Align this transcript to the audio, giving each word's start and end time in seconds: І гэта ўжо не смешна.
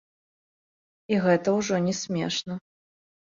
І 1.13 1.19
гэта 1.25 1.53
ўжо 1.59 1.75
не 1.89 1.95
смешна. 2.01 2.59